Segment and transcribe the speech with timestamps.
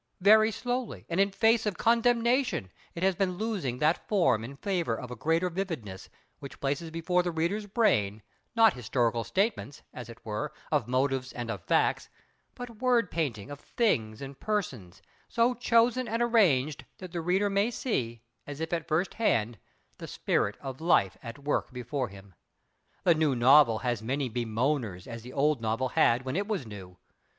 [0.21, 4.95] Very slowly, and in face of condemnation, it has been losing that form in favour
[4.99, 8.23] of a greater vividness which places before the reader's brain,
[8.55, 12.09] not historical statements, as it were, of motives and of facts,
[12.55, 17.69] but word paintings of things and persons, so chosen and arranged that the reader may
[17.69, 19.59] see, as if at first hand,
[19.99, 22.33] the spirit of Life at work before him.
[23.03, 26.65] The new novel has as many bemoaners as the old novel had when it was
[26.65, 26.97] new.